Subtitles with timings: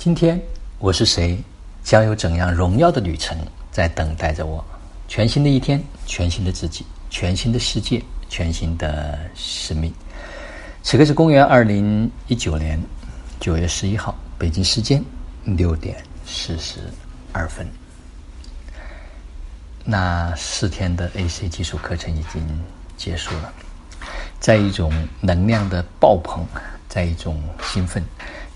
[0.00, 0.40] 今天
[0.78, 1.38] 我是谁，
[1.84, 3.36] 将有怎样荣耀的旅程
[3.70, 4.64] 在等待着我？
[5.06, 9.92] 全新的一天，全新的自己，全新的世界，全新的生命。
[10.82, 12.82] 此刻是公元二零一九年
[13.40, 15.04] 九月十一号，北京时间
[15.44, 16.80] 六点四十
[17.30, 17.68] 二分。
[19.84, 22.42] 那四天的 AC 技术课程已经
[22.96, 23.52] 结束了，
[24.38, 24.90] 在一种
[25.20, 26.42] 能量的爆棚，
[26.88, 28.02] 在一种兴奋，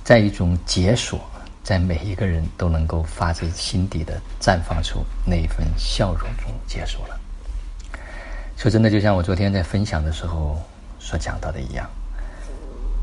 [0.02, 1.20] 在一种解锁。
[1.64, 7.18] 在每一个人都能够发自心底的绽放出那一份笑容中结束了。
[8.56, 10.62] 说真的，就像我昨天在分享的时候
[11.00, 11.90] 所讲到的一样，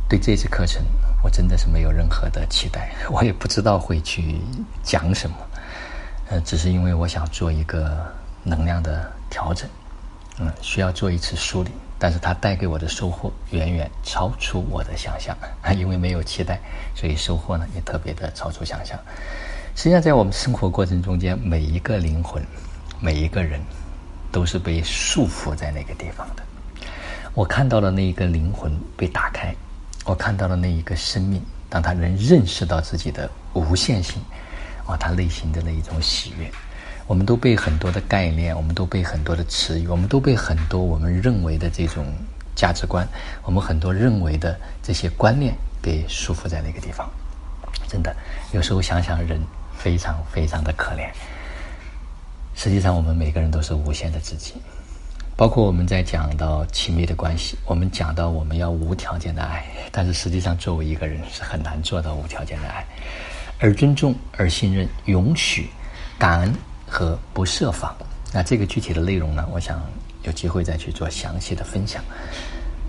[0.07, 0.83] 对这次课程，
[1.23, 4.39] 我真的是没有任何的期待， 我也不知道会去
[4.83, 5.35] 讲什么，
[6.29, 7.97] 呃，只是因为我想做一个
[8.43, 9.67] 能量的调整，
[10.39, 11.71] 嗯，需要做一次梳理。
[12.03, 15.37] 但是它带给我的收获远远超出我的想象！
[15.77, 16.59] 因为没有期待，
[16.95, 18.97] 所以收获呢也特别的超出想象。
[19.75, 22.43] 实际上，在我们生活过程中间，每一个灵魂，
[22.99, 23.61] 每一个人，
[24.31, 26.41] 都是被束缚在那个地方的。
[27.35, 29.53] 我看到了那一个灵魂被打开，
[30.03, 31.39] 我看到了那一个生命，
[31.69, 34.19] 当他能认识到自己的无限性，
[34.87, 36.51] 啊，他内心的那一种喜悦。
[37.11, 42.05] 我们都被很多的概念，我们都被很多的词语，我们都被很多我们认为的这种
[42.55, 43.05] 价值观，
[43.43, 47.11] 我们很多认为的这些观念给束缚在那个地方。
[47.85, 48.15] 真的，
[48.53, 49.41] 有时候想想，人
[49.77, 51.09] 非常非常的可怜。
[52.55, 54.53] 实际上，我们每个人都是无限的自己。
[55.35, 62.85] 包括我们在讲到亲密的关系，我们讲到我们要无条件的爱，但是实际上，作为一个人是很难做到无条件的爱，
[63.59, 65.69] 而尊重，而信任，允许，
[66.17, 66.53] 感恩。
[66.91, 67.95] 和不设防，
[68.33, 69.47] 那这个具体的内容呢？
[69.53, 69.81] 我想
[70.23, 72.03] 有机会再去做详细的分享。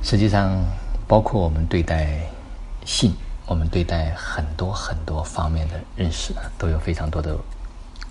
[0.02, 0.60] 实际上，
[1.06, 2.18] 包括我们对待
[2.84, 3.14] 性，
[3.46, 7.38] 我们对待很多很多方面的认识，都有非常多的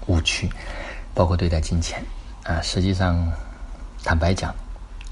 [0.08, 0.50] 误区。
[1.14, 2.02] 包括对待金钱
[2.44, 3.30] 啊，实际上，
[4.02, 4.55] 坦白讲，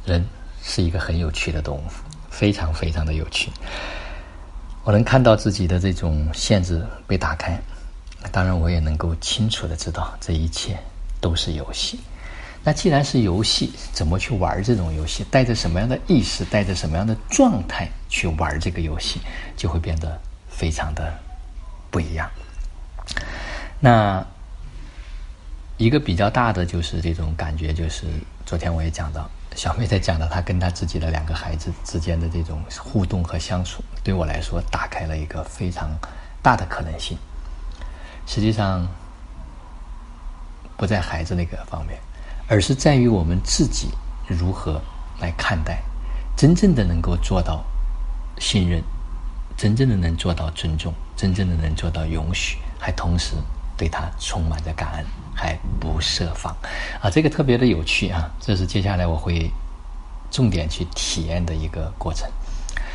[0.06, 0.26] 人
[0.64, 1.84] 是一个很有趣的动物，
[2.30, 3.52] 非常非常的有趣。
[4.86, 7.62] 我能看到自己的这种限制被打开。
[8.32, 10.78] 当然，我也能够清楚的知道，这一切
[11.22, 12.00] 都是游戏。
[12.62, 15.24] 那既然是游戏，怎么去玩这种游戏？
[15.32, 19.22] 带着什么样的意识，带着什么样的状态去玩这个游戏，
[19.56, 20.20] 就会变得
[20.50, 21.14] 非常的
[21.90, 22.30] 不一样。
[23.80, 24.24] 那
[25.78, 28.06] 一个比较大的就是这种感觉，就是
[28.46, 35.90] 昨天我也讲到，小妹在讲到她跟她自己的两个孩子之间的这种互动和相处，对我来说打开了一个非常
[36.44, 37.18] 大的可能性。
[38.32, 38.88] 实际上，
[40.78, 42.00] 不在孩子那个方面，
[42.48, 43.90] 而是在于我们自己
[44.28, 44.80] 如何
[45.20, 45.82] 来看待，
[46.38, 47.66] 真正的能够做到
[48.38, 48.84] 信任，
[49.58, 53.34] 真正的能做到尊重，真正的能做到允许，还同时
[53.76, 56.56] 对他充满着感恩，还不设防
[57.02, 57.10] 啊！
[57.10, 58.30] 这个特别的有趣啊！
[58.40, 59.50] 这是接下来我会
[60.30, 62.30] 重点去体验的一个过程。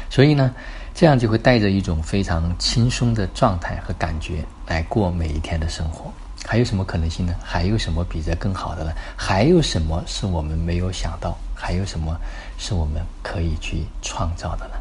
[0.08, 0.54] 所以呢，
[0.94, 6.12] 这样就会带着一种非常轻松的状态和感觉来过每一天的生活。
[6.46, 7.34] 还有什么可能性呢？
[7.42, 8.92] 还有什么比这更好的呢？
[9.16, 11.36] 还有什么是我们没有想到？
[11.54, 12.16] 还有什么
[12.58, 14.74] 是我们可以去创造的呢？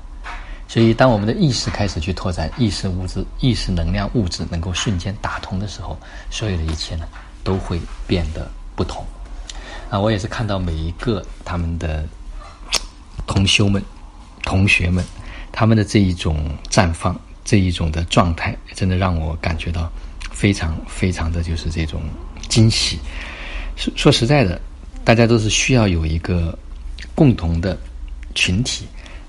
[0.68, 5.98] 所以，当我们的意识开始去拓展意识物质、意识能量物质能够瞬间打通的时候，
[6.30, 7.08] 所有的一切呢
[7.44, 9.04] 都会变得不同。
[9.90, 12.04] 啊，我也是看到每一个他们的
[13.26, 13.82] 同修们、
[14.44, 15.04] 同学们。
[15.54, 19.90] 他们的这一种绽放，这一种的状态，真的让我感觉到
[20.32, 22.02] 非常非常的就是这种
[22.50, 22.98] 惊喜。
[23.78, 24.60] 说说实在的，
[25.06, 26.58] 大家都是需要有一个
[27.14, 27.78] 共同的
[28.34, 28.86] 群体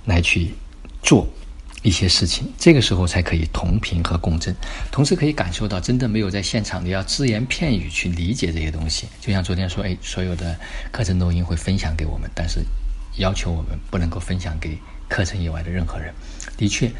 [0.06, 0.48] 来去
[1.02, 1.28] 做
[1.82, 4.56] 一些事情，这个时候才可以同频和共振，
[4.90, 9.06] 同时可以感受到真的没有在现场，你要只言片语去理解这些东西。
[9.20, 10.58] 就像昨天说，哎，所有的
[10.90, 12.64] 课程录音会分享给我们，但是
[13.18, 14.78] 要求我们不能够分享给。
[15.08, 16.12] 课程以外的任何人，
[16.56, 16.90] 的确，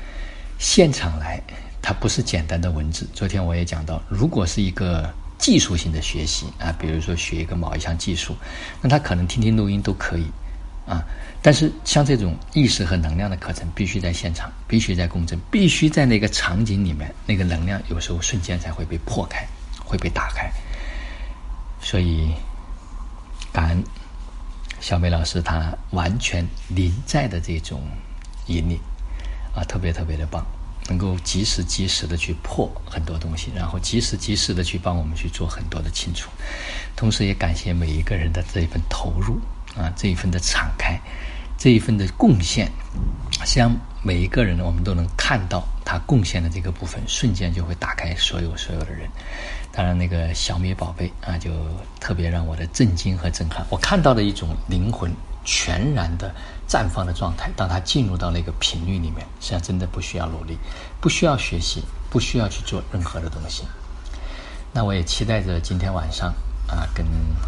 [0.59, 1.41] 现场来，
[1.82, 3.08] 它不是简单的文字。
[3.12, 8.37] 昨天我也讲到，如果是一个技术性的学习啊，比如说学一个某一项技术，
[8.81, 10.26] 那他可能听听录音都可以
[10.87, 11.02] 啊。
[11.43, 19.46] 但是像这种意识和能量的课程，必须在现场，必须在共振，必须在那个场景里面，那个能量有时候瞬间才会被破开，
[19.84, 20.50] 会被打开。
[21.81, 22.32] 所以，
[23.52, 23.84] 感恩。
[24.84, 27.81] 小梅老师，她完全临在的这种
[28.48, 28.78] 引领
[29.56, 30.44] 啊，特别特别的棒，
[30.90, 36.28] 能够及时及时的去破很多东西，然后及时及时的去帮我们去做很多的清除。
[36.94, 39.40] 同时也感谢每一个人的这一份投入
[39.75, 41.00] 啊，这一份的敞开，
[41.56, 42.70] 这一份的贡献。
[43.40, 49.08] 实际上，每一个人呢，我们都能看到他贡献的这个部分，瞬间就会打开所有所有的人。
[49.70, 51.50] 当然，那个小米宝贝啊，就
[52.00, 53.66] 特别让我的震惊和震撼。
[53.69, 55.12] 我看到了一种灵魂
[55.44, 56.32] 全然的
[56.69, 57.50] 绽放的状态。
[57.56, 60.56] 当他进入到那个频率里面，实际上真的不需要努力，
[61.00, 63.64] 不需要学习，不需要去做任何的东西。
[64.72, 66.32] 那我也期待着今天晚上
[66.69, 67.04] 啊，跟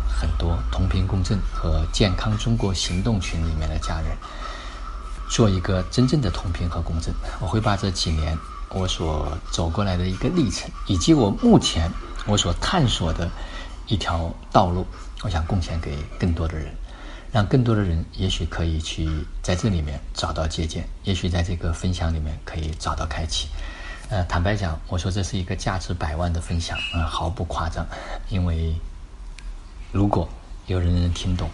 [0.09, 4.17] 很多同频共振和健康中国行动群里面的家人，
[5.29, 7.13] 做一个真正的同频和共振。
[7.41, 8.37] 我会把这几年
[8.71, 11.91] 我所走过来的一个历程，以及我目前。
[12.29, 13.31] 我所探索的
[13.87, 14.85] 一条道路，
[15.23, 16.75] 我想贡献给更多的人，
[17.31, 19.09] 让更多的人也许可以去
[19.45, 23.47] 在这里面找到借鉴，也许在这个分享里面可以找到开启。
[24.09, 27.87] 呃，坦白讲，我说这是一个价值百万的分享，嗯，毫不夸张。
[28.29, 28.75] 因为
[29.93, 30.29] 如果
[30.67, 31.49] 有人能听懂，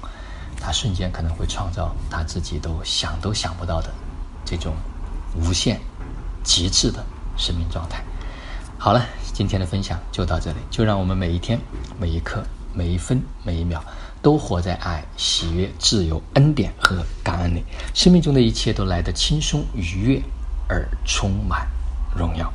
[0.62, 3.90] 他瞬间可能会创造他自己都想都想不到的
[4.44, 4.72] 这种
[5.34, 5.80] 无限
[6.44, 7.04] 极致的
[7.36, 8.02] 生命状态。
[8.78, 9.04] 好了。
[9.34, 11.58] 今天的分享就到这里，就让我们每一天、
[11.98, 12.44] 每一刻、
[12.74, 13.82] 每一分、每一秒，
[14.20, 17.64] 都活在爱、喜悦、自由、恩典和感恩里。
[17.94, 20.22] 生命中的一切都来得轻松、愉悦
[20.68, 21.66] 而充满
[22.14, 22.52] 荣耀。